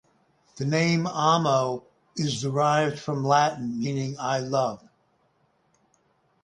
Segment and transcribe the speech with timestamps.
[0.55, 1.83] The name Amo
[2.15, 4.83] is derived from Latin, meaning "I love".